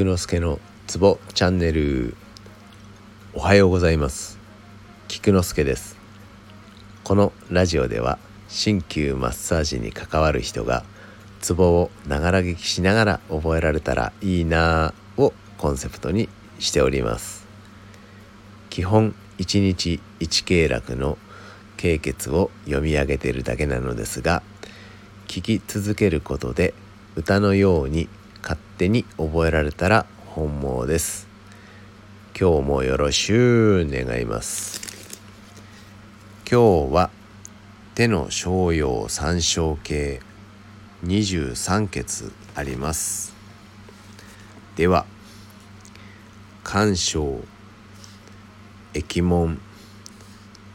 [0.00, 2.16] 菊之助のツボチャンネル。
[3.34, 4.38] おはようございます。
[5.08, 5.98] 菊之助です。
[7.04, 8.18] このラジオでは
[8.48, 10.84] 鍼灸マッサージに関わる人が
[11.42, 17.46] ツボをながら聞きしながら覚えられたらいいなぁをコンセプトにしております。
[18.70, 21.18] 基本1日1経絡の
[21.76, 24.42] 経血を読み上げているだけなのですが
[25.28, 26.72] 聞き続けることで
[27.16, 28.08] 歌のように
[28.80, 31.28] 手に覚えられたら本望です。
[32.34, 34.80] 今日もよろしゅう願います。
[36.50, 37.10] 今日は
[37.94, 40.22] 手の小葉三小形
[41.04, 43.34] 23穴あります。
[44.76, 45.04] では
[46.64, 47.44] 干渉
[48.94, 49.60] 液門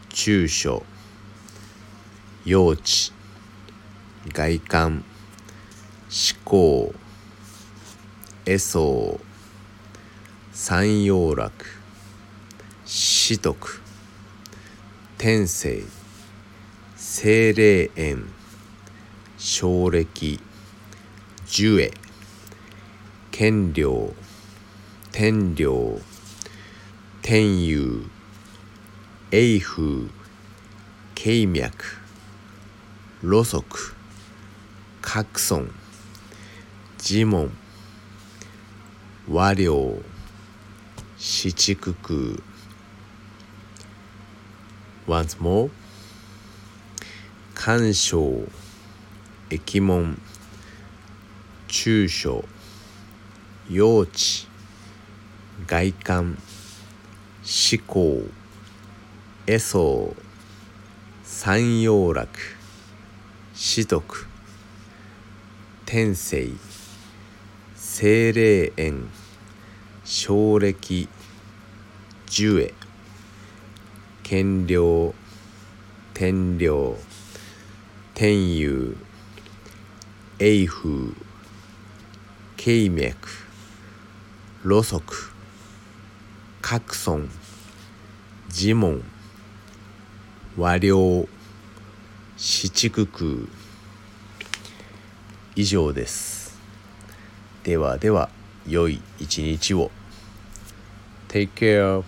[0.10, 0.86] 中所
[2.46, 3.12] 幼稚
[4.32, 5.04] 外観
[6.08, 6.94] 思考
[8.48, 9.20] 絵相
[10.54, 11.52] 三葉楽
[12.86, 13.82] 四徳
[15.18, 15.84] 天性
[16.96, 18.26] 精霊園
[19.40, 20.40] 奨暦
[21.48, 21.92] 寿恵
[23.32, 24.14] 権領
[25.12, 26.00] 天領
[27.24, 28.04] 天佑
[29.32, 30.10] 永風
[31.16, 31.72] 慶脈
[33.22, 33.64] 羅足
[35.02, 35.68] 各尊
[37.00, 37.65] 呪文
[39.28, 39.74] 和量
[41.18, 42.38] 七九空
[45.08, 45.70] Once more.
[47.54, 48.48] 干渉
[49.50, 50.18] 液門。
[51.68, 52.46] 中所
[53.68, 54.46] 幼稚
[55.68, 56.38] 外観
[57.44, 58.22] 思考
[59.46, 60.16] 絵相
[61.24, 62.28] 三葉楽
[63.54, 64.26] 四徳
[65.86, 66.56] 天性
[67.98, 69.08] 精霊園
[70.04, 71.08] 奨暦
[72.28, 72.74] 寿恵。
[74.22, 75.14] 権領
[76.14, 76.98] 天領。
[78.14, 78.96] 天佑
[80.40, 81.14] 永風
[82.58, 83.16] 慶脈。
[84.62, 85.02] 羅足。
[86.60, 87.30] 各尊
[88.50, 89.02] 呪文
[90.58, 91.26] 和量
[92.36, 93.48] 七九空
[95.56, 96.35] 以上です。
[97.66, 98.30] ではでは
[98.68, 99.90] 良い一日を。
[101.30, 102.04] Take care.